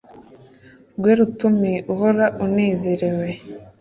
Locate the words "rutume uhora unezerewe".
1.19-3.29